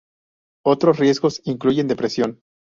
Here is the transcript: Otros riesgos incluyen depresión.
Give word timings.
Otros 0.65 0.97
riesgos 0.97 1.41
incluyen 1.45 1.87
depresión. 1.87 2.41